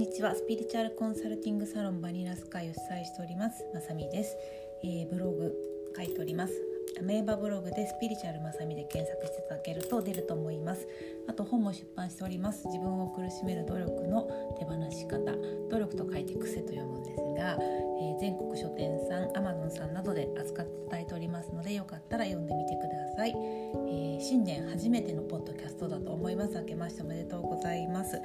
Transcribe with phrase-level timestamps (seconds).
[0.00, 0.34] にちは。
[0.34, 3.66] スピリチュアルコンサルティングサロンバニラスカイを主催しております。
[3.74, 4.34] まさみです、
[4.82, 5.54] えー、ブログ
[5.94, 6.54] 書いております。
[6.98, 10.88] アメーバブログでスピリチュアルまさみで検索していただけると出ると思います。
[11.28, 12.66] あと本も出版しております。
[12.68, 14.26] 自分を苦しめる努力の
[14.58, 15.20] 手放し方。
[15.68, 17.58] 努力と書いて癖と読むんですが、
[18.00, 26.54] えー、全国書店さんアマゾンさんなどで扱っていただいておりますのでよかったら読んでみてください、えー、新年初めてのポッドキャストだと思います。
[26.54, 28.20] 明けましておめでとうございます、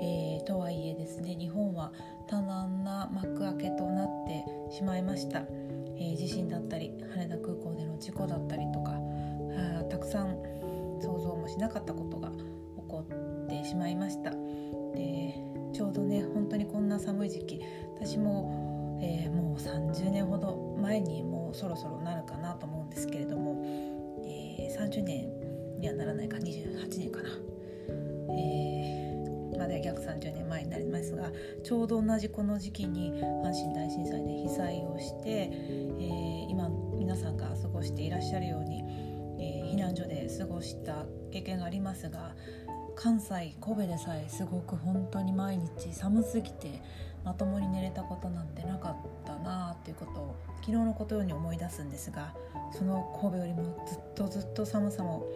[0.00, 1.92] えー、とはいえですね日本は
[2.28, 5.40] 多難な幕開けとなってしまいました、
[5.98, 8.92] え地震だったり羽田空港での事故だったりとか
[9.90, 10.36] たくさん
[11.00, 12.36] 想像もしなかったことが起
[12.88, 14.30] こってしまいました。
[14.30, 15.34] で
[15.72, 17.60] ちょうどね本当にこんな寒い時期
[18.00, 18.65] 私も、
[19.00, 23.62] えー、もう30年ほど前にもうそろそろなるかなと思うんですけれども、
[24.24, 25.30] えー、30年
[25.78, 27.28] にはならないか28年かな、
[28.34, 31.30] えー、まで約30年前になりますが
[31.62, 38.82] ちょうど同じこの時期に阪神大震災で被災をして、えー、今皆さんが過ごしていらっしゃるように、
[39.38, 42.34] え、避難所で過ごした経験がありますが
[42.96, 46.82] 関西神戸でさえすごく本当に毎日寒すぎて
[47.26, 52.32] まともに寝れたことなんてなかったなあっていうことを昨日のことように思い出すんですが
[52.72, 55.26] その神戸よりもずっとずっと寒さも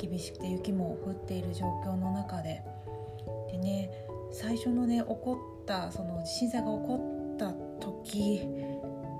[0.00, 2.62] 厳しくて雪も降っている状況の中で
[3.50, 3.90] でね
[4.30, 7.52] 最初のね起こったその震災が起こった
[7.84, 8.46] 時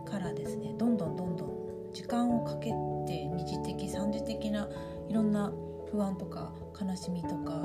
[0.09, 2.71] からですねどんどんどんどん時間をかけ
[3.07, 4.69] て二次的三次的な
[5.09, 5.53] いろんな
[5.91, 7.61] 不安とか悲しみとか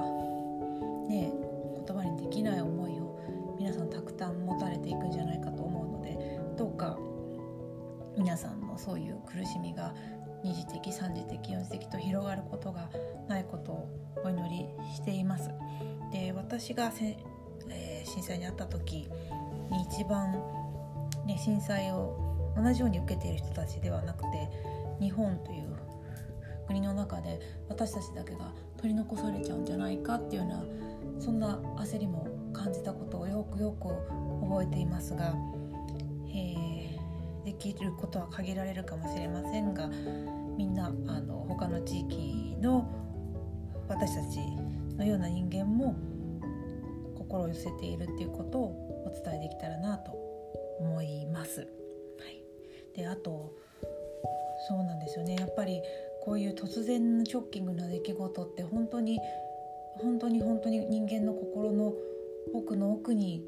[1.08, 1.32] ね
[1.86, 2.97] 言葉にできない思い
[8.18, 9.94] 皆さんのそういう苦しみが
[10.44, 12.90] 二次的三次的四次的と広がることが
[13.28, 13.90] ないことを
[14.24, 14.66] お祈り
[14.96, 15.52] しています。
[16.12, 17.18] で私がせ、
[17.70, 19.10] えー、震災に遭った時
[19.72, 20.32] に一番、
[21.26, 24.50] ね、震災を同じように受けている人たちではなくて
[25.00, 25.76] 日本という
[26.68, 27.40] 国の中で
[27.70, 30.64] 私たちだけが取り残されちゃうんじゃないかっていうような
[31.22, 33.90] そんな焦りも感じたことをよくよく
[34.46, 35.34] 覚えていますが、
[37.48, 39.90] できることは限られるかもしれませんが
[40.58, 42.92] みんなあの他の地域の
[43.88, 44.40] 私たち
[44.98, 45.96] のような人間も
[47.16, 50.12] 心を寄せているっていうことをお伝えできたらなと
[50.82, 51.62] 思います。
[51.62, 51.66] は
[52.28, 52.44] い、
[52.94, 53.56] であと
[54.68, 55.82] そうなんですよねやっぱり
[56.26, 59.22] こういう突然ショッキングな出来事って本当に
[60.02, 61.94] 本当に本当に人間の心の
[62.54, 63.42] 奥の奥に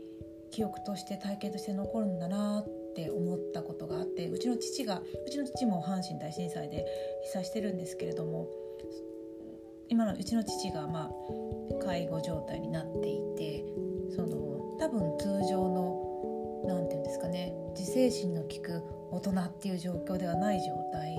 [0.51, 6.85] 記憶として体験として残るんだなってって思ったことがあってうちの父がうちの父も阪神大震災で
[7.23, 8.47] 被災してるんですけれども
[9.87, 13.63] 今のうちの父がまあ介護状態になっていて
[14.15, 21.15] その多分通常の何て言うんですかね自制心の利く大人っていう状況ではない状態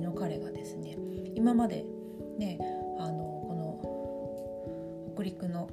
[0.00, 0.96] の彼がですね
[1.34, 1.84] 今まで
[2.38, 2.58] ね
[2.98, 3.54] あのこ
[5.04, 5.68] の北陸の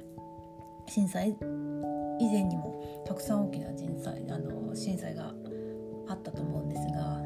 [0.86, 2.79] 震災以前にも
[3.10, 5.34] たくさん大きな震災あの震災が
[6.06, 7.20] あったと思うんですが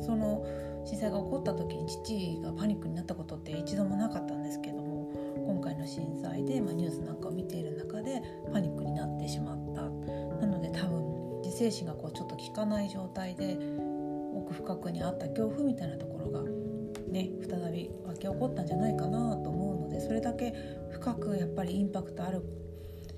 [0.00, 0.46] その
[0.86, 5.10] 震災が起こった時に父がパニックになったことって一度もなかったんですけども
[5.44, 8.22] 今回の震災で、まあ、ニュースなんかを見ている中で
[8.52, 9.82] パニックになってしまった。
[9.82, 13.58] なので多分自制心がこうちょっと効かない状態で
[14.36, 16.42] 奥深くにあった恐怖みたいなところが
[17.08, 20.54] ね再び湧き起こったんじゃないかなと思うのでそれだけ
[20.92, 22.40] 深くやっぱりインパクトある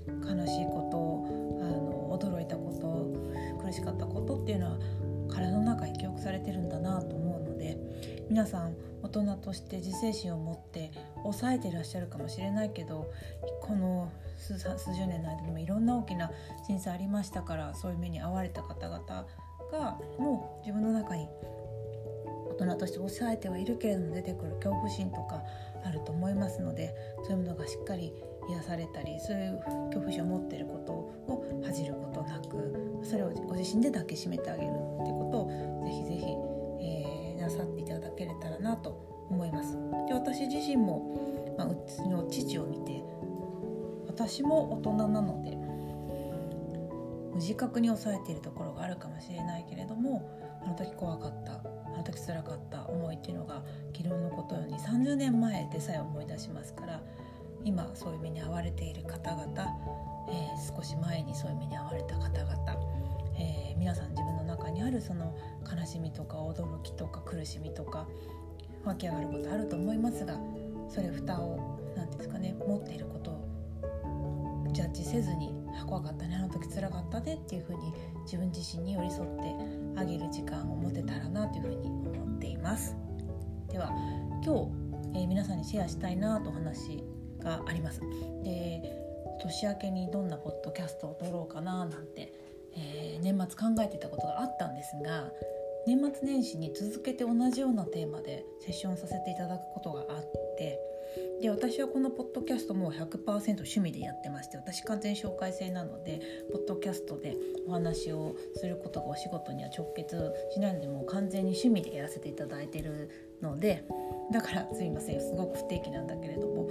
[0.07, 1.46] 悲しいことあの驚いたこと
[3.67, 4.77] 苦しかったことっていうのは
[5.29, 7.77] 体の中に記憶されてるんだなと思うので
[8.29, 10.91] 皆さん大人として自制心を持って
[11.23, 13.11] 抑えていらっしゃるかもしれないけど
[13.61, 16.31] この数数十年の間にもいろんな大きな
[16.65, 19.25] 震災ありましたからそういう目に遭われた方々
[19.71, 21.27] がもう自分の中に
[22.49, 25.43] 大人として抑えてはいるけれども出てくる恐怖心とか
[25.83, 28.13] あると思いますのでそういうものがしっかり
[28.49, 34.71] 癒されたりそういう恐怖心を持っていることを恥じることなくそれをご自身で抱きしめてあげるっ
[35.03, 36.25] ていうことをぜひぜひ、
[36.81, 39.77] えー、なさっていただけれたらなと思います。
[40.07, 43.03] で私自身も、まあ、うちの父を見て
[44.07, 45.55] 私も大人なので
[47.37, 50.27] 無自覚に抑えているところがあるかもしれないけれども
[50.63, 53.63] あの時怖かったあの時辛かった思いっていうのが
[53.95, 57.01] 昨日のことように30年前でさえ思い出しますから
[57.63, 59.45] 今そういう目に遭われている方々、
[60.29, 62.46] えー、少し前にそういう目に遭われた方々、
[64.87, 65.35] あるその
[65.69, 68.07] 悲しみとか驚きとか苦しみとか
[68.85, 70.39] 湧き上がることあると思いますが
[70.89, 75.53] それ蓋を何ですかね持っていることをジャッジせずに
[75.85, 77.93] 怖かったねあの時辛かったねっていうふうに
[78.23, 79.29] 自分自身に寄り添っ
[79.95, 82.95] てあげる時間を持てたらなというふうに思っています。
[83.69, 83.91] では
[84.43, 84.69] 今
[85.13, 87.03] 日、えー、皆さんにシェアしたいなとお話
[87.39, 88.01] があります。
[88.43, 88.81] で
[89.41, 92.33] 年明けにどんなポッドキャストを撮ろうかななんて、
[92.77, 95.31] えー、年末考えてたことがあったんですが
[95.87, 100.21] 年末年始に続けて同じようなテーマでセッションさせていただくことがあっ
[100.57, 100.79] て
[101.41, 106.19] で私はこのポッドキャストも100%趣味でやってまして私完全紹介制なので
[106.51, 107.37] ポッドキャストで
[107.67, 113.09] お話をすることがお仕事には直結しないのでもう完全に趣味でやらせていただいてる
[113.41, 113.85] ので
[114.31, 116.69] だからすいませんすごく不定期なんだけれども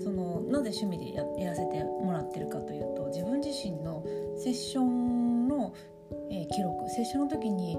[0.00, 4.04] そのなぜ趣味でやらせてもらってるかというと自分自身の
[4.36, 5.11] セッション、
[6.52, 7.76] 記録セッションの時に、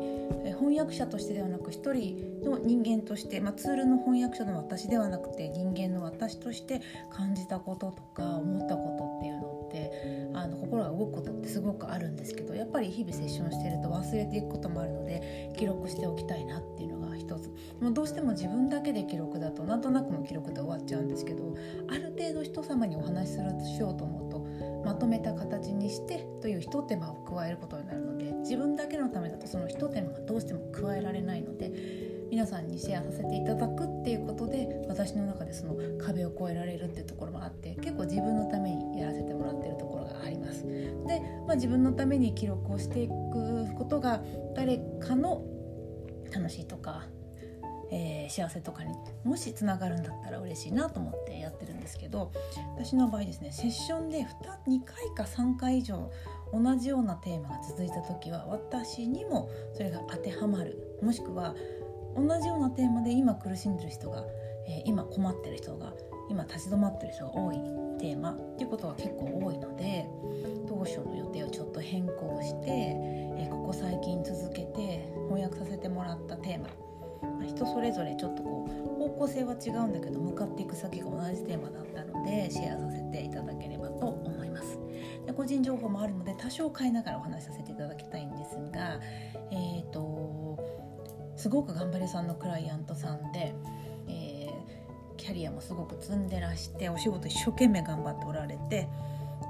[0.60, 6.82] 翻訳者としてではなく一人の人間として、まあ、ツールの翻訳者の私ではなくて人間の私として
[7.12, 17.50] 感じたこととか思ったことっていうのってあの心が動くことってすごくあるんですけどやっぱり日々セッションしてると忘れていくこともあるので記録しておきたいなっていうのが一つ。
[17.80, 21.56] もうどうしても自分だけで記録だとなんとなくの記録で終わっちゃうんですけど
[21.90, 24.23] ある程度人様にお話しするしようと思うと
[24.84, 31.72] まとめた形にしてというひと手間を加えることになるので自分だけのためだとそのひと手間がどうしても加えられないので
[32.30, 40.64] 皆さんにシェアさせていただくっていうことで私の中でその壁を越えられるっていうところもあって結構自分のためにやらせてもらってるところがあります。
[40.64, 44.24] で、まあ、自分のために記録をしていくことが
[44.56, 45.46] 誰かの
[46.34, 47.06] 楽しいとか
[47.94, 48.92] えー、幸せとかに
[49.24, 52.32] もしつながるんだったら嬉しいなと思ってやってるんですけど
[52.76, 56.12] 私の場合ですねセッションで 2, 2回か3回以上
[56.52, 60.98] 同じようなテーマが続いた時は私にもそれが当てはまる。
[61.02, 61.54] もしくは
[62.16, 64.24] 同じようなテーマで今苦しんでる人が、
[64.68, 65.94] えー、今困ってる人が
[66.30, 67.56] 今立ち止まってる人が多い
[68.00, 70.08] テーマっていうことが結構多いので
[70.68, 76.68] 当初の予定をちょっと変更して、えー、ここ最近続けて翻訳させてもらったテーマ
[77.48, 84.80] 人それぞれちょっとこう方向性は違うんだけど向かっていく先が同じテーマだったのでシェアさせていただければと思います。
[85.26, 89.00] で個人情報もあるので多少変えながらお話しさせていただきたいんですが
[89.52, 90.60] えっ、ー、と
[91.36, 93.54] すごく頑張りさんのクライアントさんで、
[94.08, 98.88] えー、キャリアもすごく積んでらしてお仕事一生懸命頑張っておられて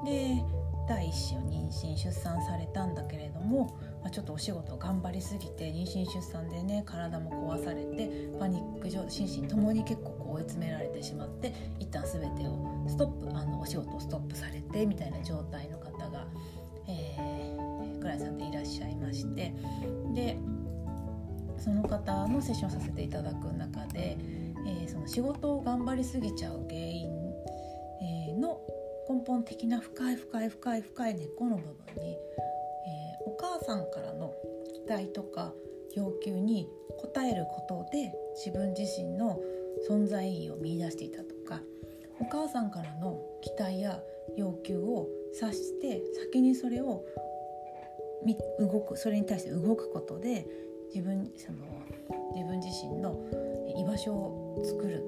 [0.05, 0.43] で
[0.87, 16.27] 第一子を妊娠出産されたんだけれどもまあ、ちょっとお仕事頑張りすぎて妊娠出産でね体も壊されてパニック状心身ともに結構こう追い詰められてしまって一旦全てをストップあのお仕事をストップされてみたいな状態の方が、
[16.87, 19.53] えー、クライさんでいらっしゃいまして
[20.13, 20.37] で
[21.57, 24.17] その方のセッションさせていただく中で、
[24.67, 27.07] えー、その仕事を頑張りすぎちゃう原因、
[28.01, 28.59] えー、の
[29.09, 31.63] 根本的な深い深い深い深い根っこの部
[31.95, 32.17] 分に
[33.63, 34.33] さんからの
[34.85, 35.53] 期待とか
[35.95, 39.39] 要求に応えることで自分自身の
[39.89, 41.61] 存在意義を見いだしていたとか
[42.19, 44.01] お母さんからの期待や
[44.37, 46.01] 要求を察して
[46.31, 47.03] 先にそれを
[48.59, 50.45] 動くそれに対して動くことで
[50.93, 51.57] 自分その
[52.35, 53.19] 自分自身の
[53.77, 55.03] 居場所を作る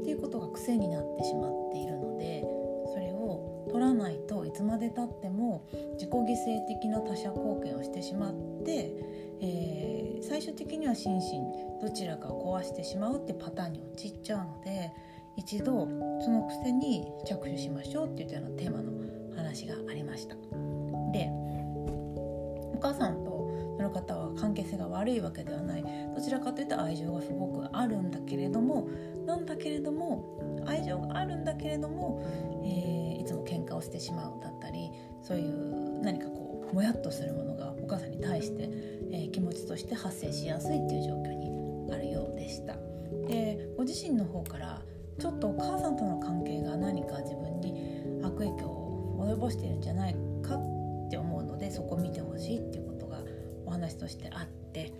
[0.00, 2.44] っていうことが癖になってしまっているので
[3.70, 8.34] 取らないといつまでたっても自己犠牲的な他者貢献をしてしまっ
[8.64, 8.90] て、
[9.40, 14.90] えー、最終的には心身どちらかを壊してしまうってパターンに陥っちゃうので
[15.36, 15.86] 一度
[16.20, 18.92] その癖に着手しましょうっていうようなテーマの
[19.36, 20.34] 話がありました。
[21.12, 21.30] で
[22.72, 25.84] お母さんとその方は関係性が悪いわけではない
[26.14, 28.88] どちらかというと愛情がすごくあるんだけれども
[29.26, 32.22] なんだけれども愛情があるんだけれども、
[32.64, 34.90] えー、いつも喧嘩をしてしまうだったり
[35.22, 38.68] そういう何かこうもやっとするものがお母さんに対して、
[39.12, 42.76] えー、気持ちとして発生しやすいっていう状況にあるようでした。
[43.26, 44.82] でご自身の方から
[45.18, 53.18] ちょっとお母さんとの関係が何か自分に悪影響を及ぼしているんじゃないかって思うのでそこ見てほしいっていうことが
[53.66, 54.92] お話としてあって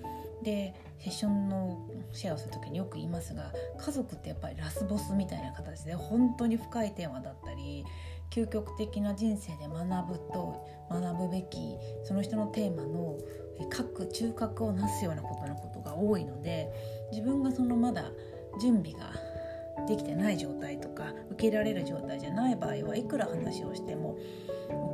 [0.43, 7.85] でセッションのシェアする時によく言いますが家族ってやっぱりラスボスみたいな形で本当に深いテーマだったり
[8.31, 13.17] 究極的な人生で学ぶと学ぶべきその人のテーマの
[13.69, 16.69] 各中核をなすようなことのことが多いので
[17.13, 18.05] 自分がそのまだ
[18.61, 19.13] 準備が
[19.87, 24.19] できてない状態とか受け入れられる状態じゃない場合はいくら話をしても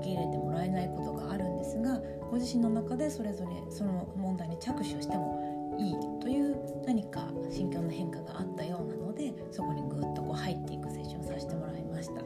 [0.00, 12.22] 受け入れてもらえないことがあるんですがご自身の中でそれぞれその問題に着手してもいいという何か心境の変化があったようなのでそこにぐっとこう入っていくセッションさせてもらいました。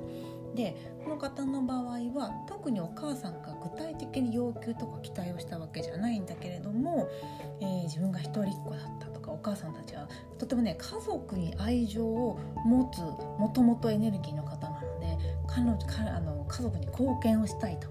[0.54, 0.74] で
[1.04, 7.08] この方の場合は特にお母さんが具体的に要求とか期待をしたわけじゃないんだけれども、
[7.60, 13.00] えー、自分が一人っ子だったとかお母さんたちはとてもね家族に愛情を持つ
[13.38, 15.78] もともとエネルギーの方なので彼女
[16.16, 17.88] あの家族に貢献をしたいと。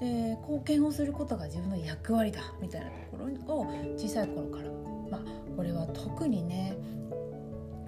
[0.00, 3.66] で貢献をすることが自分の役割だみたいなところを
[3.98, 4.70] 小さい頃から
[5.10, 6.74] まあこれは特にね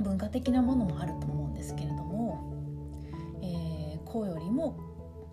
[0.00, 2.52] 文化的なものもあると思うんですけれども、
[3.42, 4.78] えー、子よりも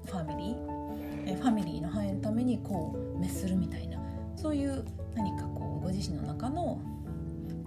[0.05, 3.99] ファミリー、えファミリーの繁栄のためにこう滅するみたいな
[4.37, 6.79] そういう何かこうご自身の中の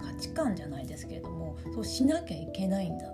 [0.01, 3.05] 価値観じゃないですけれどもそうしなきゃいけないんだ。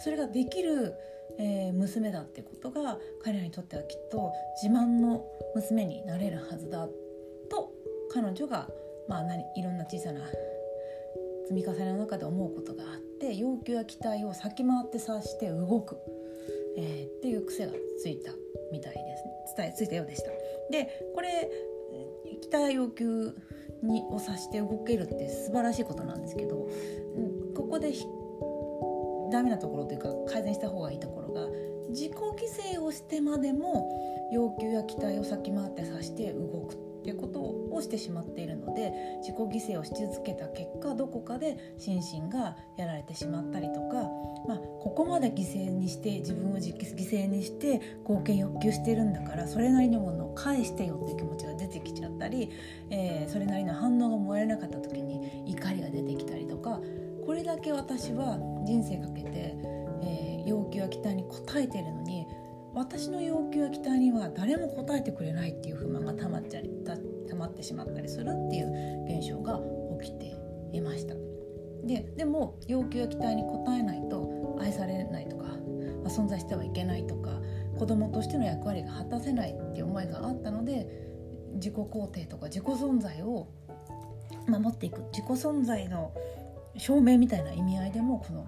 [0.00, 0.92] それができる、
[1.38, 4.30] えー、娘だってことが彼らにとってはきっと
[4.62, 5.24] 自慢の
[5.54, 6.86] 娘になれるはずだ
[7.50, 7.72] と
[8.12, 8.68] 彼女が、
[9.08, 10.20] まあ何、いろんな小さな
[11.48, 15.96] 積み重ねの中で思うことがあって要求や期待を先回って察して動く、
[16.76, 18.32] えー、っていう癖がついた
[18.70, 18.98] みたいで
[19.48, 20.30] す伝えついたようでした。
[20.70, 21.50] でこれ
[22.42, 23.34] 期待要求
[23.82, 26.68] にを察して動けるって素晴らしいことなんですけど
[27.54, 27.92] ここで
[29.32, 31.46] ダメなところというか改善した方がいいところが
[31.88, 43.94] 自己犠牲をしてまでも要求や期待を先回って察して動くっていうことをしてしまっているので自己犠牲をし続けた結果どこかで心身がやられてしまったりとか、
[44.46, 52.50] まあ、ここまで犠牲にして自分を犠牲にして貢献欲求してるんだからそれなりのものを返してよっていう気持ちが出てきちゃったり、
[52.90, 56.80] えー、それなりの反応がもらえなかった時に怒りが出てきたりとか
[57.24, 59.56] これだけ私は人生かけて、
[60.02, 62.26] えー、要求や期待に応えてるのに
[62.74, 66.70] 私の要求や期待には誰も応えてくれないっていう不満がたまっちゃり
[67.28, 69.60] たまってしまったりするっていう現象が
[70.00, 70.34] 起きて
[70.72, 71.14] いました。
[71.84, 77.40] ででも要求や期待に応えないと愛されないとか、まあ、存在してはいけないとか
[77.78, 80.86] 子供としての役割が果たせないっていう思いがあったので
[81.54, 83.48] 自己肯定とか自己存在を
[84.46, 86.12] 守っていく自己存在の
[86.76, 88.46] 証明みたいな意味合いでもこの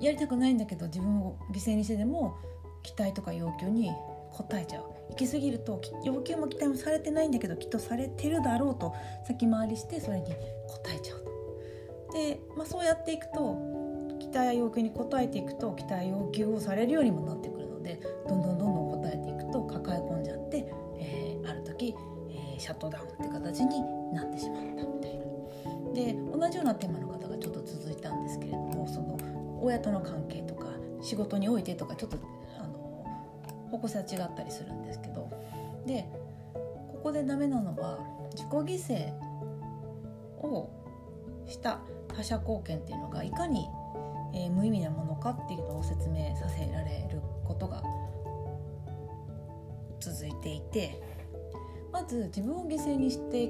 [0.00, 2.36] やりたくないんだけど自分を犠牲にしてでも
[2.82, 8.94] 期待とか要求に応えちゃう行き過ぎると要求も期待もされてないんだけどきっとされてるだろうと
[9.26, 10.34] 先回りしてそれに応
[10.94, 11.32] えちゃうと。
[12.12, 13.56] で、まあ、そうやっていくと
[14.18, 21.94] 期待や要求に応えていくと期待要求をされるようにもなってくるのでどんどんどんどん応えていくと抱え込んじゃって、えー、ある時、
[22.30, 23.80] えー、シャットダウンって形に
[24.12, 25.22] なってしまったみたいな。
[25.92, 29.18] で同じようなテーマの方がちょっと続いたんですけれどもその
[29.60, 30.66] 親との関係とか
[31.02, 32.16] 仕事においてとかちょっと
[33.72, 35.30] 方向性は違ったりするんですけど
[35.86, 36.06] で
[36.92, 37.98] ここでダメなのは
[38.32, 39.12] 自己犠牲
[40.46, 40.70] を
[41.46, 41.80] した
[42.14, 43.66] 他者貢献っていうのがいかに、
[44.34, 47.82] えー、無意味なものかっていうのを説明させられることが
[50.00, 51.00] 続いていて
[51.90, 53.48] まず自分を犠牲にしてい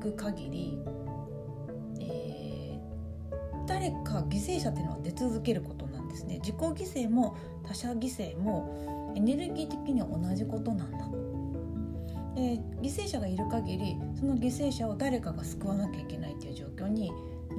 [0.00, 0.78] く限り、
[2.00, 6.38] えー、誰か犠牲者っていうのは出続けることなんですね。
[6.38, 10.98] 自己犠牲も他者犠牲もエネルギー的には同じことなんだ
[12.34, 17.12] で犠牲者がいる限りその犠牲者を誰かが救わなきゃいけないっていう状況に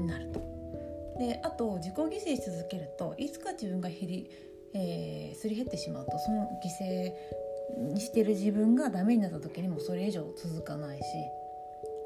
[0.06, 0.40] なると。
[1.18, 4.30] であと自己犠牲し続けるといつか自分が減り、
[4.74, 7.14] えー、すり減ってしまうとその犠牲
[7.94, 11.04] にしてる自分がダメになった時にもそれ以上続かないし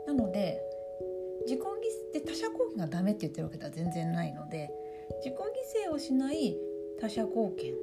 [0.06, 0.62] なので
[1.46, 4.70] 自己犠牲で他者貢献がダメって言ってるわけでは全然ないので
[5.24, 6.56] 自己犠牲をしない
[7.02, 7.74] 他者貢献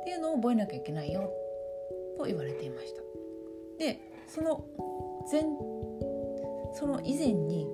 [0.00, 1.30] っていうのを覚えなきゃいけないよ
[2.16, 3.02] と言われていました。
[3.78, 4.64] でその
[5.30, 5.42] 前
[6.74, 7.66] その以前に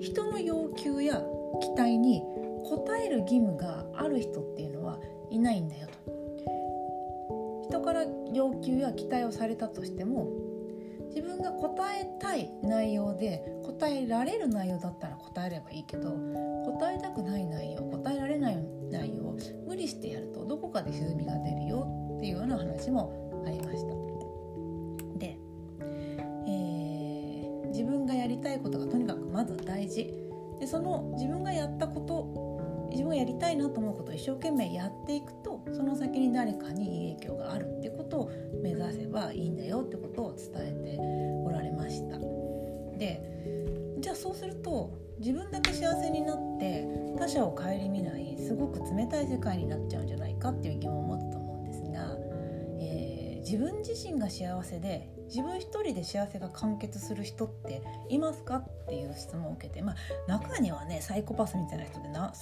[0.00, 1.22] 人の要求や
[1.60, 4.98] 期待に応える義務がある人っていうのは
[5.30, 6.16] いないんだよと。
[7.68, 10.28] 人から要求や期待をされたとしても
[11.08, 16.10] 自分が答えたい内容で答えられる内容だったら答えればいいけど
[16.64, 18.56] 答えたくない内容答えられない
[18.90, 23.94] 内容を無理してやるとどこかで歪みが出るよっていうような話もありました。
[25.18, 25.38] で、
[26.48, 30.12] えー、自分がやりたいことがとにかくまず大事
[30.60, 32.46] でその自分がやったこと
[32.90, 38.30] 自分がやりたいなと思うことを一生懸命やっていくとその先に誰かにいい影響があるってことを
[38.62, 40.98] 目指せばいいんだよってことを伝えて
[41.44, 42.18] おられました。
[42.96, 43.20] で
[44.00, 46.86] じゃあそうすると自分だけ幸せになって
[47.18, 52.16] 他者を顧みないすごく冷たい世界になっちゃうんじゃないかっていう疑問を持ったと思うんですが、
[52.78, 59.96] えー、自分自身が幸せで自分一人で幸せが完結する人っていますかっていう質問を受けてまあ
[60.28, 62.32] 中にはねサイコパスみたいな人でな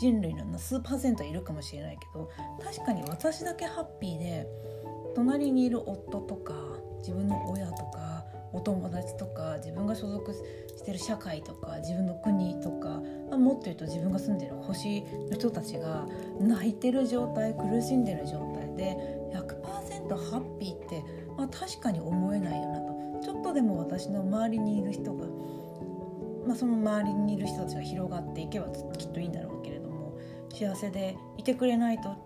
[0.00, 2.30] 人類の数パーセントいるかもしれないけど
[2.62, 4.46] 確かに私だけハッピーで
[5.14, 6.54] 隣にいる夫とか
[7.00, 8.19] 自分の親とか
[8.52, 16.06] お友達とか自分が所属してる社会とか自分の国とか、まあ、もっと言うと自分が住んでる星の人たちが
[16.40, 18.96] 泣いてる状態苦しんでる状態で
[19.32, 21.04] 100%ハッピーって、
[21.36, 22.90] まあ、確かに思えないよなと。
[23.22, 25.26] ちょっとでも私の周りにいる人が、
[26.46, 30.18] まあ、その周りにいる人たちが広がっていけばきっといいんだろうけれども
[30.52, 32.16] 幸せでいてくれないと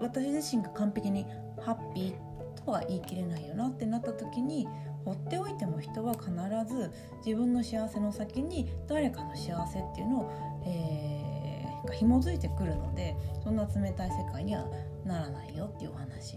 [0.00, 1.26] 私自身が完璧に
[1.60, 4.66] ハッピーとは言い切れないよなってなった時に
[5.04, 6.30] 放っておいても人は必
[6.74, 6.90] ず
[7.24, 14.66] 自分の幸せの先に誰かの幸せっていうのを、えー、紐づいてくるのでそんな冷たい世界には
[15.04, 16.36] ならないよっていうお話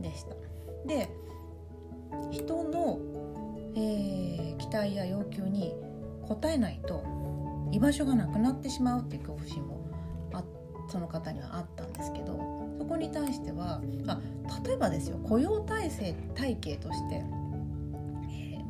[0.00, 0.34] でした。
[0.86, 1.08] で
[2.30, 2.98] 人の、
[3.74, 5.74] えー、期待や要求に
[6.28, 7.02] 応えないと
[7.70, 9.80] 居場所がなくなってしまうっていう恐怖心も
[10.34, 10.44] あ
[10.88, 12.38] その方にはあったんですけど
[12.78, 14.20] そこに対してはあ
[14.66, 17.24] 例えばですよ雇用体制体系として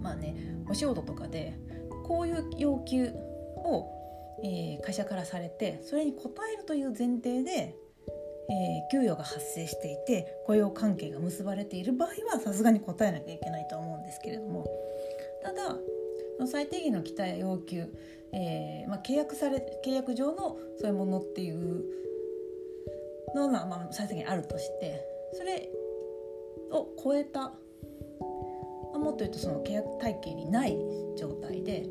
[0.03, 0.37] まあね
[0.69, 1.55] お仕事とかで
[2.05, 3.13] こういう要求
[3.57, 3.87] を、
[4.43, 14.67] えー、会社からされてそれに応えるという前提で、えー、給与が発生していて雇用関係が結ばれている場合はさすがに答えなきゃいけないとは思うんですけれども。
[15.43, 15.77] ただ
[16.47, 17.87] 最低限の期待要求、
[18.33, 21.85] えーまあ、契約され契約上のそういうものっていう
[23.35, 25.05] のが、まあ、最低限あるとして
[25.35, 25.69] それ
[26.71, 27.53] を超えた
[29.03, 30.79] もっと言うとその契約体系にない
[31.17, 31.87] 状態で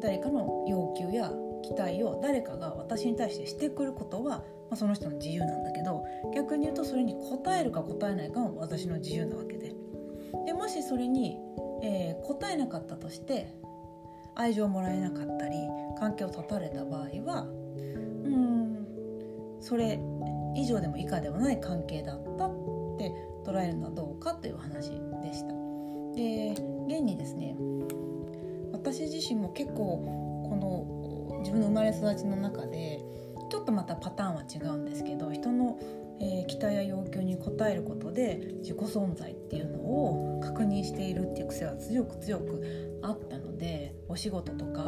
[0.00, 9.74] 誰かの要求や期待を誰かが私に対してしてくることは、まあ、その人の自由なんだけど逆に言うとそれに応えるか応えないかも私の自由なわけで。
[10.44, 11.38] でもしそれに、
[11.82, 13.48] えー、答えなかったとして
[14.34, 15.56] 愛情をもらえなかったり
[15.98, 17.46] 関係を断たれた場合は
[18.24, 18.86] うん
[19.60, 19.98] それ
[20.54, 22.50] 以上でも以下でもない関係だったっ
[22.98, 23.12] て
[23.44, 24.92] 捉えるのはどうかという話
[26.16, 26.76] で。
[26.86, 27.56] 現にですね
[28.72, 33.00] 私自身も結構この自分の生まれ育ちの中で
[33.50, 35.78] ちょっとまたパターンは違うんですけど人の、
[36.20, 44.82] えー、期待や要求に応えることで自己存在っていうのを確認しているっていう癖は強く強くあったのでお仕事とか、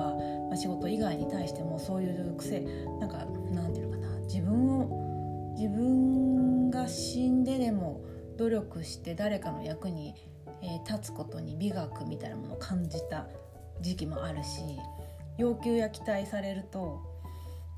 [0.48, 2.60] まあ、仕事以外に対してもそういう癖
[3.00, 8.04] なんかなんていうのかな自分を自分が死んででも
[8.36, 10.14] 努力して誰かの役に
[10.62, 13.26] えー、立つことに美学みたいなものを感じた
[13.80, 14.60] 時期もあるし
[15.36, 17.00] 要求や期待されると、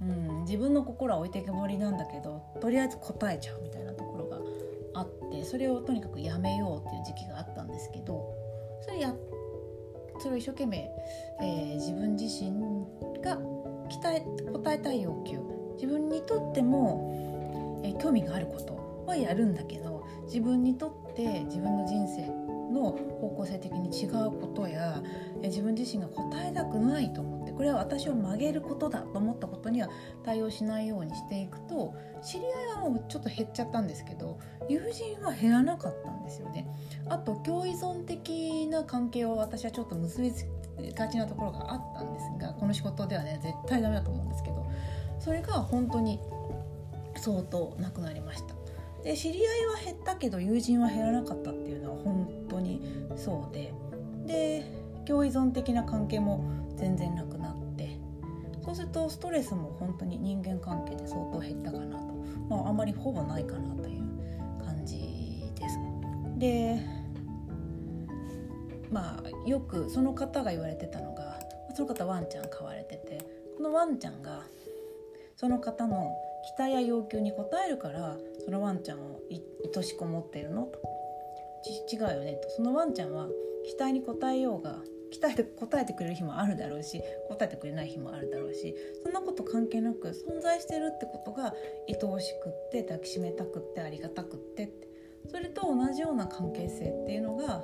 [0.00, 4.38] うん、自分の心は置いてけぼりなんだけどとりあえず答えちゃうみたいなところが
[4.94, 8.34] あってそれをとにかくやめようっていう時期があったんですけど
[8.82, 9.14] それや
[10.18, 10.90] それを一生懸命、
[11.40, 12.52] えー、自分自身
[13.22, 13.38] が
[13.88, 15.38] 期待答えたい要求
[15.74, 25.02] 自分にとっても、えー、興味があることはやるんだけど自分にとって自分の人生の方向性的に違うことや
[25.42, 29.88] 自分自身が答えたくないと思ってこれは私を曲げることだと思ったことには
[30.24, 36.66] 対応しないようにしていくと知り合いはもうちょっと減っちゃったんですけど友人は減らなかったんですよね。
[37.08, 40.46] あと共依存的な関係を私はちょっと結びつ
[40.94, 44.66] がちなところがあったんですがこの仕事ではね絶対ダメだと思うんですけど
[45.18, 46.20] それが本当に
[47.16, 48.59] 相当なくなりました。
[49.02, 52.82] で知り合いは減ったけど友人は減らなかったっていうのは本当に
[53.16, 53.72] そうで。
[54.26, 54.64] で
[55.06, 56.44] 共依存的な関係も
[56.76, 57.98] 全然なくなって。
[58.62, 62.14] そうするとストレスも本当に人間関係で相当減ったかなと、
[62.48, 64.02] まあ、あまりほぼないかなという
[64.64, 65.78] 感じです。
[66.38, 66.80] で
[68.90, 71.38] まあよくその方が言われてたのが
[71.74, 73.24] その方ワンちゃん飼われてて
[73.56, 74.42] このワンちゃんが
[75.36, 76.14] その方の
[76.56, 80.64] 期待や要求に応えるからそのワンちゃんを愛しこもってるの？
[80.64, 80.78] と
[81.92, 82.34] 違うよね。
[82.42, 83.28] とそのワンちゃんは
[83.66, 84.78] 期待に応えようが
[85.10, 88.74] 期待で答えてくれる日もあるだろうし答えてくれない日もあるだろうし
[89.04, 91.52] そんなこと関係なく存在してるってことが
[91.88, 94.88] 愛おしくって抱きしめたくってありがたくってって。
[95.28, 97.62] それと同じような関係性っていうのが、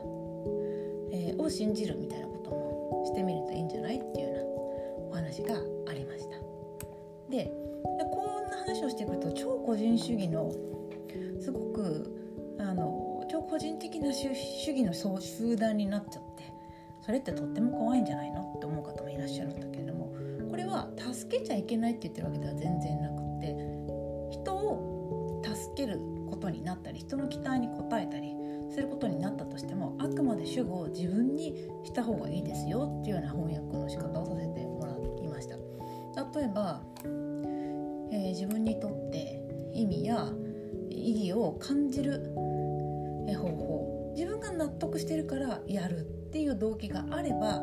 [1.10, 3.96] えー、を信じるみたいなこともしてみるといいんじゃない？
[3.96, 4.42] っていうような
[5.08, 5.54] お話が
[5.88, 6.36] ありました。
[7.30, 7.50] で
[8.66, 10.52] 話をしてくと超個人主義の
[11.40, 16.52] すごくあの超個人的な主義の集団になっちゃって
[17.00, 20.12] それってとっても怖いんじゃないのって思う方もいらっしゃるんだけれども
[20.50, 23.54] これは助けちゃいけないって言ってるわけでは全然なくって
[24.32, 28.34] 人を助けることになったり人の期待に応えたり
[28.74, 35.56] することになったとしてもあくまで主語を自分にした方がいいですよっていうような翻訳の仕方をさせてもらいました。
[36.40, 36.80] 例えば
[38.16, 39.42] えー、自分にとって
[39.74, 40.28] 意味や
[40.90, 46.02] 意義を感じる、方法自分が納得してるからやるっ
[46.32, 47.60] ていう動機があれば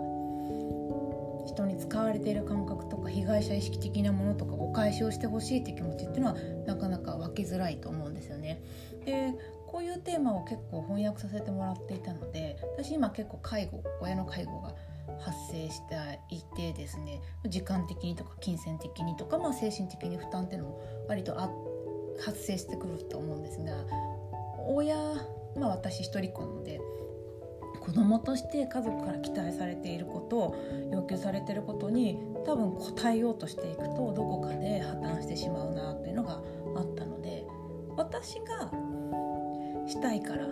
[1.48, 6.36] 人に使われている感覚とか被害者意識的なものとかお返しをしてほしいって気持ちっていうのは
[6.68, 8.62] なかなか湧きづらいと思うんですよね。
[9.06, 9.34] で
[9.68, 14.76] こういうテーマを結構翻訳させてもらっていたので私今結構介護親の介護が
[15.24, 17.22] 発生していてですね。
[17.48, 21.50] 時間的にとか金銭的にとか、まあ、精神的に負担っていうのも割とあ
[22.20, 23.74] 発生してくると思うんですが
[24.68, 24.96] 親、
[25.58, 26.80] まあ、私一人っ子なので
[27.80, 30.56] 子供として家族から期待されていること
[30.92, 36.42] 要求されてることに多分応えようとしていくとどこかで破綻してしまうなっていうのが
[36.78, 37.46] あったので
[37.98, 38.72] 私が
[39.88, 40.48] したいから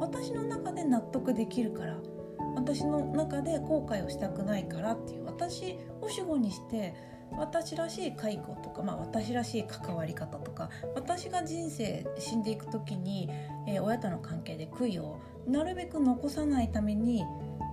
[0.00, 1.96] 私の中で納得できるから
[2.58, 6.94] 私の中で後悔をしたくないからっていう私を主語にして
[7.36, 13.28] 私らしい介護とか、まあ、私らしい関わり方とか私が人生死んでいく時に、
[13.66, 17.24] えー、親との関係で悔いをなるべく残さないために、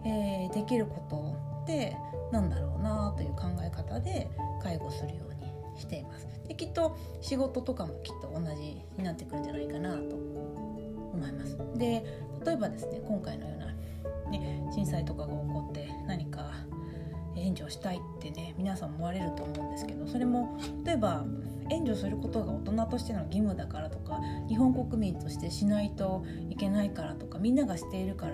[0.05, 1.95] えー、できることって
[2.31, 4.29] なんだろうなという考え方で
[4.61, 6.27] 介護するようにしています。
[6.47, 11.57] できっと仕事とかもきっと同じになってくるんじゃないかなと思います。
[11.75, 12.05] で
[12.45, 13.65] 例えばですね今回のような、
[14.29, 16.51] ね、震災とかが起こって何か
[17.37, 21.25] 援助したいってね皆さん思われると思うんですけどそれも例えば
[21.69, 28.33] 援助することが大人としての義務だからとか日本国民としてしないといけないからとかみんながしているから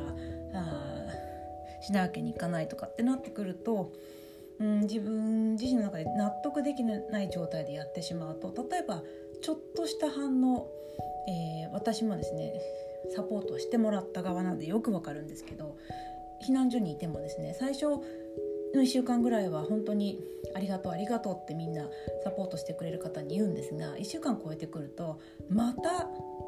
[0.55, 1.01] あ
[1.81, 3.91] しなわけにいかないとかってなってくると、
[4.63, 9.03] ん、自分自身の中で納得できない状態でやってしまうと例えば
[9.41, 10.67] ちょっとした反応、
[11.27, 12.53] えー、私もですね
[13.15, 15.77] サポートしてもらった側なんでよくわかるんですけど
[16.45, 18.03] 避難所にいてもですね最初の
[18.81, 20.19] 1週間ぐらいは本当に
[20.55, 21.89] ありがとうありがとうってみんな
[22.23, 26.07] サポートしてくれる方に言うんですが1週間超えてくるとまた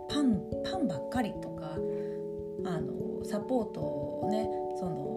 [0.10, 1.78] パンパンばっかりとか
[2.66, 4.48] あのサポートをね
[4.80, 5.14] その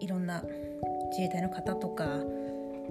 [0.00, 0.42] いろんな
[1.10, 2.20] 自衛隊の方とか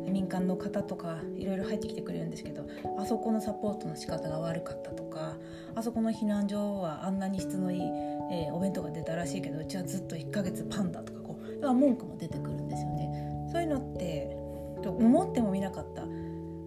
[0.08, 2.66] 民間の方とかいろいろ入ってきてくれるんですけど
[2.98, 5.36] あそこのサポートの仕方が悪かったとか
[5.76, 7.82] あそこの避難所はあんなに質のいい、
[8.32, 13.50] えー、お弁当が出たらしいけどうちはずっと1ヶ月パンだとかこう文句も出てくるんですよね。
[13.52, 14.36] そういうのって
[14.86, 16.04] 思ってもみなかった、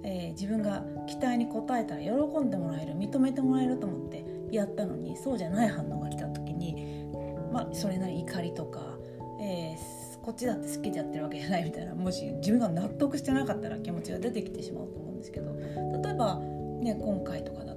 [0.05, 2.11] えー、自分が期待に応えたら喜
[2.41, 7.07] んでもらえる認めてもらえると思ってやったのにそうじゃない反応が来た時に、
[7.53, 8.99] まあ、それなり怒りとか、
[9.41, 15.53] えーこっちだって好きでやってるわけじゃないみたいなもし自分が納得してなかったら気持ちが出てきてしまうと思うんですけど
[16.01, 16.37] 例えば、
[16.81, 17.72] ね、今回とかだ、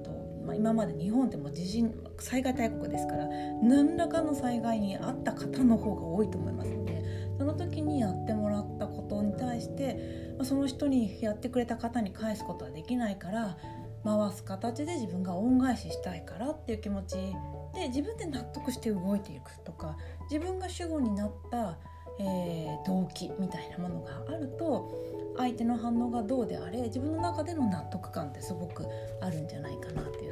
[0.46, 3.26] まあ、今まで日本っても地震災害大国ですから
[3.62, 7.04] 何らかの災害に遭った方の方が多いと思いますので
[7.38, 13.58] その時にやってもらったことに対して、まあ、その人にやってくれた方に返すことはできないから
[14.04, 17.16] 回す形で自分が恩返ししたいからっていう気持ち
[17.74, 19.96] で自分で納得して動いていくとか
[20.30, 21.76] 自分が主語になった
[22.18, 28.86] えー、動機みたいなものがあると相手の反応がどうであれ自分の中での納得感ってすごく
[29.20, 30.25] あるんじゃないかなって、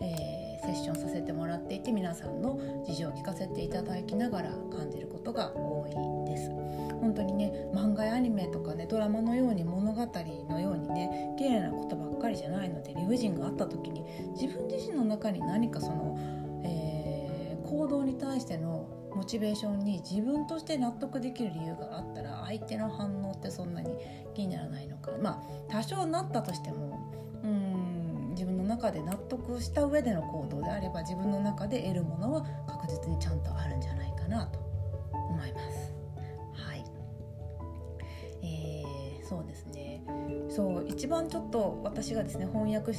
[0.00, 6.50] えー、セッションさせてもらっていて皆さんの事情を聞かせていただきながら感じることが多いです。
[7.00, 10.06] 本当にね漫画やアニメとかねドラマのように物語
[10.48, 14.04] のようにね綺麗なことばっかりじゃないので理不尽があった時に
[14.40, 16.16] 自分自身の中に何かその、
[16.64, 23.96] えー、行動に対してのモチベーションに自分として納得できる理由があったら相手の反応ってそんなに
[24.34, 27.25] 気にならないのかまあ多少なったとしても
[28.36, 34.58] 自分の中で納得した上での行動であれば自分の中で得るものは確実にちゃんとあるんじゃないかなと
[35.12, 35.94] 思います。
[36.52, 36.84] はい。
[38.42, 40.04] えー、そうですね。
[40.50, 42.92] そう一番ちょっと私がですね翻訳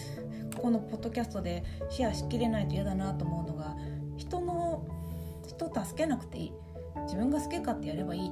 [0.60, 3.76] このポッドキャストでシェアしきれないと嫌だなと思うのが
[4.17, 4.84] 人の
[5.47, 6.54] 人を助けなくていい。
[7.04, 8.32] 自分が好き勝手やればいい。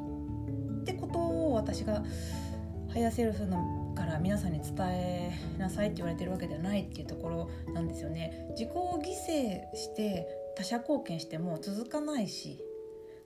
[0.81, 2.03] ってことを私が
[2.91, 8.47] ハイアセルフのから皆さんに伝えなさいって言われてるわけではないっていうところなんですよね。
[8.51, 12.59] 自己を犠牲して他者貢献しても続かないし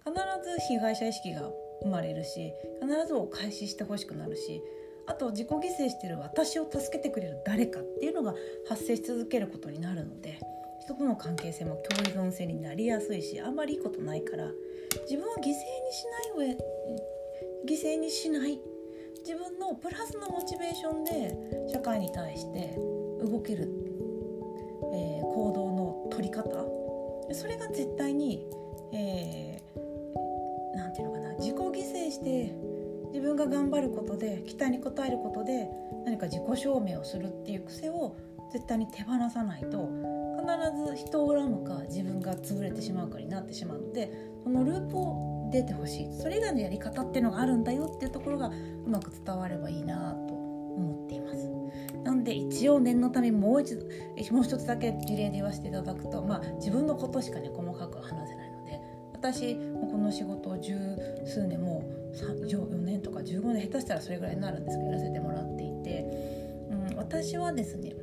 [0.06, 1.50] 必ず被害者意識が
[1.84, 4.62] 生まれるし必ずお返ししてほしくなるし
[5.08, 8.34] あと自己犠牲してる私を助けてくれる誰かっていうのが
[8.68, 10.40] 発生し続けることになるので
[10.82, 14.46] 人との関係性も共依存性になりやすいしあんまりいいことないから
[15.10, 16.06] 自分は犠牲にし
[16.38, 16.58] ない上
[17.68, 18.60] 犠牲にしない
[19.26, 22.76] 自分のプラスのモチベーションで社会に対して
[23.22, 23.70] 動ける、
[24.94, 26.66] えー、行動の取り方。
[27.32, 28.48] それが絶対に
[28.92, 32.56] 何、えー、て言うのかな自己犠牲して
[33.14, 35.70] 自分が頑張ることで期待に応えることで
[36.06, 38.16] 何か自己証明をするっていう癖を
[38.52, 39.90] 絶対に手放さないと
[40.40, 44.12] 必ず人を恨むか自分が潰れてしまうかになってしまうので
[44.44, 51.50] そのループを出てほしいそれ以外のやり方っていうのがあるんだよっていうところがうまく伝わればいいなと思っています。
[52.04, 53.86] なんで一応念のためもう一度
[54.34, 58.80] もう一つだけ事例で言わせていただくと、まあ、自分のことしかね細かく話せないので
[59.14, 60.76] 私この仕事を十
[61.26, 61.84] 数年も
[62.14, 66.06] う4年とか15年下手したらそれぐらいになるんですけどやらせてもらっていて、
[66.72, 67.94] うん、私はですね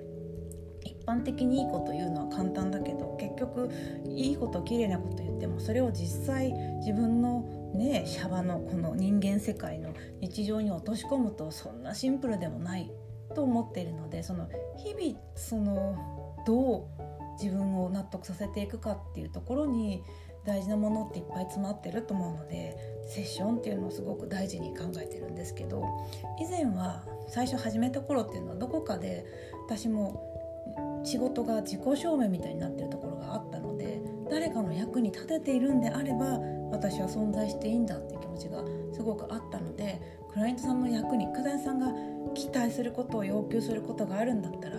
[1.06, 3.70] 般的にいいこと言うのは簡単だけど結局
[4.04, 12.90] いいこと綺麗なこと言ってもそれを実際自分のねシャバのこの人間世界の日常に落とし込むとそんなシンプルでもない
[13.34, 17.06] と思っているのでその日々そのどう
[17.42, 20.02] 自分を納得させていくかっていうところに
[20.46, 22.76] 大事なものっていっぱい詰まってると思うので
[23.08, 25.84] セッションっていうのをすごく大事に考えてるんですけど
[26.40, 29.26] 以前は最初始めた頃っていうのはどこかで
[29.66, 30.35] 私も
[31.06, 36.38] 仕事が自己証明みたいになってるところがあったので誰かの役に立てているんであれば
[36.70, 40.00] 私は存在していいんだっていう気持ちがすごくあったので
[40.32, 41.92] クライアントさんの役にクライアントさんが
[42.34, 44.76] 期待することを要求することがあるんだったら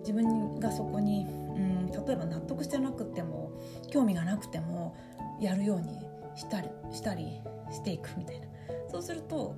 [0.00, 3.52] 自分がそこに、うん、例えば納得してなくても
[3.90, 4.96] 興味がなくても
[5.40, 5.98] やるように
[6.36, 8.46] したりしたりしていくみたいな。
[8.90, 9.56] そうすると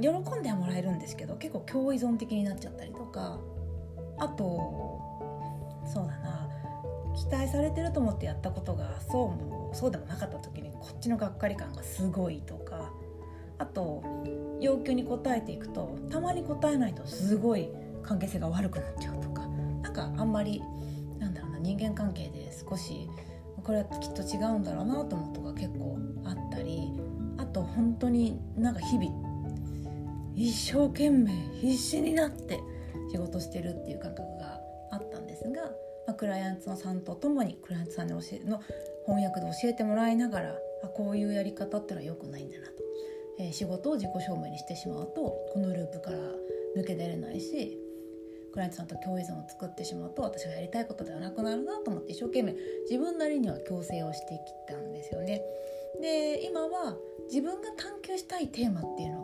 [0.00, 3.38] 喜んではもらえるんですけど結構共依存的になっちゃったりとか
[4.20, 5.00] あと
[5.84, 6.48] そうだな。
[7.16, 12.90] 期待されてると思ってやったことがそうもそうでもなかった時にこっちのがっかり感がすごいとか。
[13.60, 14.04] あと
[14.60, 17.68] 要求に応えていくとたまに応えないとすごい
[18.04, 19.46] 関係性が悪くなっちゃうとか。
[19.82, 20.62] なんかあんまり
[21.18, 23.08] なんだろうな人間関係で少し
[23.64, 26.92] これはきっと違うんだろうなと思うとが結構あったり。
[27.38, 29.12] あと本当になんか日々
[30.34, 32.60] 一生懸命必死になって
[33.10, 35.62] 仕事してるっていう感覚があったんですが、
[36.06, 38.60] まあ、クライアントさんと共にクライアントさんに教えの
[39.06, 42.72] 翻訳で教えてもらいながらあこういうやり方ってのは良くないんだなと、
[43.38, 46.18] えー、仕事を自己証明にしてしまうとこのループから
[46.76, 47.78] 抜け出れないし
[48.52, 52.54] クライアントさんと共依存を作ってしまうと私がやりたいことではなくなるなと思って一生懸命
[52.90, 55.42] 自分なりには強制をしてきたんですよね。
[56.00, 59.17] で今は自分が探求したいテーマっていうの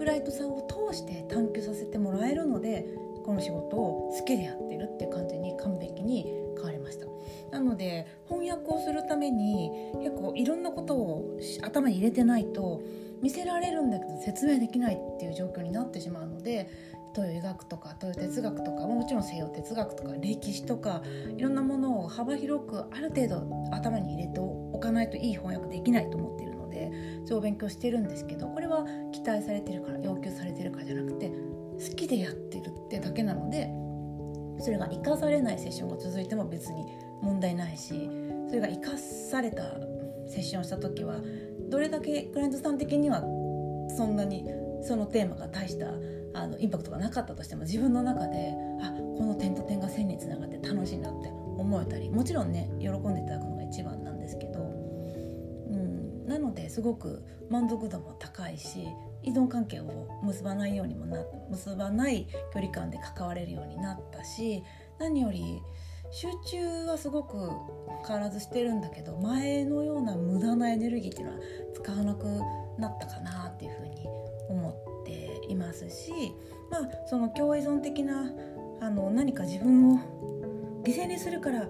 [0.00, 2.86] クライトさんを通して探求させてもらえるので
[3.22, 6.24] この仕事を好きでやってるっていう感じに完璧に
[6.56, 7.06] 変わりました。
[7.50, 9.70] なので翻訳をするために
[10.02, 12.80] 結構いろんなことを頭に入れてないと
[13.20, 16.70] 見せられるんだけど説明できないっていう状況になってしまうので
[17.14, 21.02] 東洋医学とか東洋哲学とかもちろん西洋哲学とか歴史とか
[21.36, 26.49] いろんなものを幅広くある程度頭に入れておかないといい翻訳できないと思っている
[27.30, 33.70] それを勉強してるんですけどこれは期待されてるから要求されてるかじゃなくて好きでやってるってだけなので
[34.60, 36.84] それが生かされないセッションが続いても別に
[37.22, 38.10] 問題ないし
[38.48, 39.62] それが生かされた
[40.26, 41.20] セッションをした時は
[41.68, 43.20] どれだけクライアントさん的には
[43.96, 44.44] そんなに
[44.82, 45.86] そのテーマが大した
[46.34, 53.49] あのインパクトがなかったとしても自分の中であこの点と点が線につながって楽しいなって思えたりもちろんね喜んでいただく
[56.70, 58.86] すごく満足度も高いし
[59.22, 64.62] 依存関係を結ばないようにもな結ばない距離感で関われるようになったし
[64.98, 65.60] 何より
[66.12, 67.50] 集中はすごく
[68.06, 71.40] 変わらずしてるんだけど前のような無駄なエネルギーっていうのは
[71.74, 72.24] 使わなく
[72.78, 74.06] なったかなっていうふうに
[74.48, 76.12] 思っていますし
[76.70, 78.30] まあその共依存的な
[78.80, 79.98] あの何か自分を
[80.84, 81.68] 犠牲にするから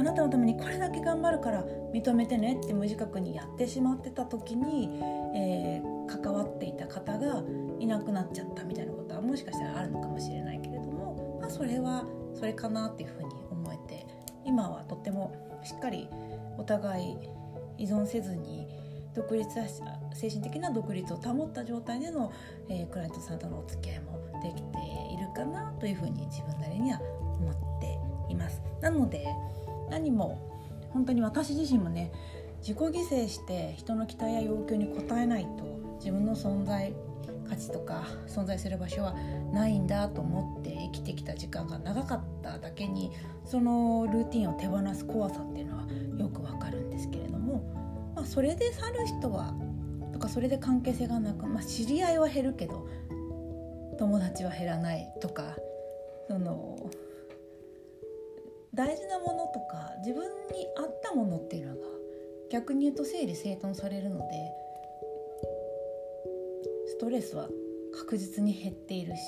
[0.00, 4.88] あなたのためにこれだけ頑張るから認めてねって無自覚にやってしまってた時に、
[5.34, 7.42] えー、関わっていた方が
[7.78, 14.06] いなくなっちゃったみたいなことはもしかしたらあるのかもしれないけれども、まあ、それはそれかなっていうふうに思えて
[14.46, 16.08] 今はとってもしっかり
[16.56, 17.16] お互い
[17.76, 18.66] 依存せずに
[19.14, 19.46] 独立
[20.14, 22.32] 精神的な独立を保った状態での、
[22.70, 24.78] えー、クライアントさんとのお付き合いもできて
[25.12, 26.98] いるかなというふうに自分なりには
[27.38, 27.98] 思って
[28.32, 28.62] います。
[28.80, 29.26] なので
[29.90, 30.50] 何も
[30.90, 32.12] 本当に私自身もね
[32.60, 36.94] 自己犠牲して人の期待や要求に応えないと自分の存在
[37.48, 39.14] 価値とか存在する場所は
[39.52, 43.10] ないんだと思って生きてきた時間が長かっただけに
[43.44, 45.84] そのルーティンを手放す怖さっていうのは
[46.18, 49.54] よくわかるんですけれども、まあ、それで去る人は
[50.12, 52.86] とかそれで関係性がなく、まあ、知り合いは減るけど
[53.98, 55.56] 友達は減らないとか
[56.28, 56.78] その
[58.74, 61.80] 大事なものとか自分に合ったものっていうのが
[62.50, 64.24] 逆に言うと整理整頓されるので
[66.86, 67.48] ストレスは
[67.92, 69.20] 確実に減っているし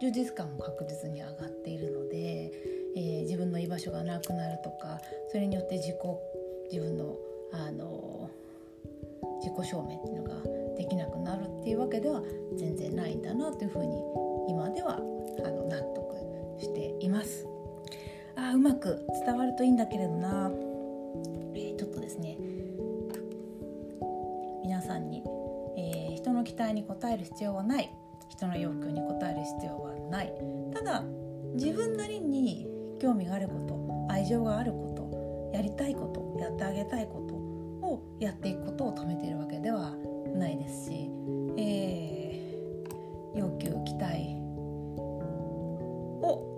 [0.00, 2.52] 充実感も確実に上がっているので、
[2.96, 5.96] えー、自分の居場所がなくなるとかそれによって自己
[6.70, 7.16] 自分の
[7.52, 8.30] あの
[9.40, 12.22] 自己証明っていうのができなくなるっていうわけでは
[12.56, 14.02] 全然ないんだなというふうに
[14.48, 16.14] 今ではあの納得
[16.60, 17.53] しています。
[18.44, 20.50] あうまく伝わるといいんだけれどな、
[21.54, 22.36] えー、ちょっとですね。
[24.62, 25.22] 皆さんに、
[25.78, 27.90] えー、人の期待に応える必要はない。
[28.28, 30.32] 人の要求に応える必要はない。
[30.74, 31.02] ただ
[31.54, 32.66] 自分なりに
[33.00, 37.34] 興味があること愛情があることやりたいことやってあげたいこと
[37.86, 39.92] をやっていくことを止めているわけでは
[40.34, 41.10] ないですし、
[41.56, 44.33] えー、要求期待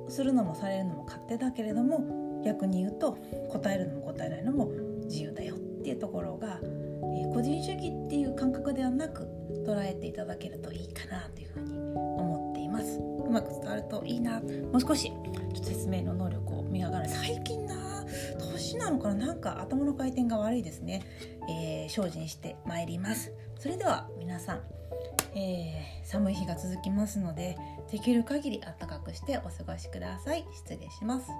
[0.08, 3.18] するのもされるのも勝手だけれども逆に言うと
[3.50, 4.70] 答えるのも答えないのも
[5.04, 9.28] 自由だよっていうところが、えー、個人主義っていう感覚ではなく
[9.66, 12.98] 捉えていただけるといいかなというふうに思っています。
[12.98, 14.40] うまく伝わるといいな。
[14.40, 17.08] もう少しちょっと説明の能力を磨かない。
[17.08, 18.04] 最近な
[18.38, 19.26] 年なのかな。
[19.26, 21.02] なんか頭の回転が悪いですね、
[21.48, 23.32] えー、精進してまいります。
[23.58, 24.60] それでは皆さん、
[25.36, 27.58] えー、寒い日が続きますので
[27.92, 30.46] できる限りあったかくしてお過ごしください。
[30.52, 31.30] 失礼します。